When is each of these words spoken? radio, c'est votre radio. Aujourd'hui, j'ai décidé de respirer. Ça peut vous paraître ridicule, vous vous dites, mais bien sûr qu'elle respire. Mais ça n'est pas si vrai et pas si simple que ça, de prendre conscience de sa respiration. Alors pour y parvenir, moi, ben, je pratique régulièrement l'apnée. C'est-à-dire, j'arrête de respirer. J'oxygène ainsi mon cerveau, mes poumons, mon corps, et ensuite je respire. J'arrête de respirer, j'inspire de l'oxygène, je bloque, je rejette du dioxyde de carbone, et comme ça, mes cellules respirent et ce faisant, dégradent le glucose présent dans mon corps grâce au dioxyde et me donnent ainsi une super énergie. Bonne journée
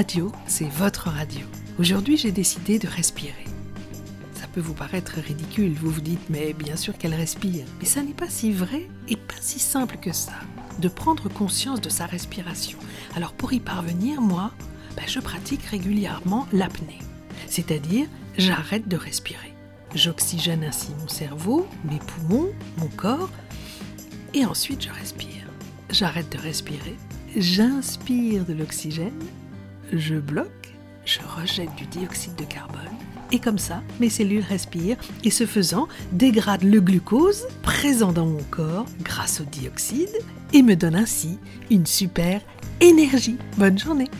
radio, 0.00 0.32
c'est 0.46 0.68
votre 0.68 1.08
radio. 1.08 1.46
Aujourd'hui, 1.78 2.16
j'ai 2.16 2.32
décidé 2.32 2.78
de 2.78 2.88
respirer. 2.88 3.44
Ça 4.34 4.46
peut 4.46 4.60
vous 4.60 4.72
paraître 4.72 5.20
ridicule, 5.20 5.74
vous 5.74 5.90
vous 5.90 6.00
dites, 6.00 6.30
mais 6.30 6.54
bien 6.54 6.76
sûr 6.76 6.96
qu'elle 6.96 7.14
respire. 7.14 7.66
Mais 7.78 7.84
ça 7.84 8.02
n'est 8.02 8.14
pas 8.14 8.30
si 8.30 8.50
vrai 8.50 8.88
et 9.08 9.16
pas 9.16 9.34
si 9.40 9.58
simple 9.58 9.98
que 9.98 10.12
ça, 10.12 10.32
de 10.78 10.88
prendre 10.88 11.28
conscience 11.28 11.80
de 11.80 11.90
sa 11.90 12.06
respiration. 12.06 12.78
Alors 13.14 13.32
pour 13.32 13.52
y 13.52 13.60
parvenir, 13.60 14.22
moi, 14.22 14.52
ben, 14.96 15.04
je 15.06 15.20
pratique 15.20 15.64
régulièrement 15.64 16.46
l'apnée. 16.52 16.98
C'est-à-dire, 17.46 18.06
j'arrête 18.38 18.88
de 18.88 18.96
respirer. 18.96 19.54
J'oxygène 19.94 20.64
ainsi 20.64 20.92
mon 21.00 21.08
cerveau, 21.08 21.68
mes 21.84 21.98
poumons, 21.98 22.48
mon 22.78 22.88
corps, 22.88 23.30
et 24.32 24.46
ensuite 24.46 24.82
je 24.82 24.90
respire. 24.90 25.46
J'arrête 25.90 26.30
de 26.30 26.38
respirer, 26.38 26.96
j'inspire 27.36 28.44
de 28.44 28.52
l'oxygène, 28.52 29.18
je 29.92 30.16
bloque, 30.16 30.74
je 31.04 31.20
rejette 31.36 31.74
du 31.76 31.86
dioxyde 31.86 32.36
de 32.36 32.44
carbone, 32.44 32.78
et 33.32 33.38
comme 33.38 33.58
ça, 33.58 33.82
mes 34.00 34.08
cellules 34.08 34.42
respirent 34.42 34.98
et 35.24 35.30
ce 35.30 35.46
faisant, 35.46 35.86
dégradent 36.12 36.64
le 36.64 36.80
glucose 36.80 37.46
présent 37.62 38.12
dans 38.12 38.26
mon 38.26 38.42
corps 38.50 38.86
grâce 39.02 39.40
au 39.40 39.44
dioxyde 39.44 40.16
et 40.52 40.62
me 40.62 40.74
donnent 40.74 40.96
ainsi 40.96 41.38
une 41.70 41.86
super 41.86 42.40
énergie. 42.80 43.36
Bonne 43.56 43.78
journée 43.78 44.10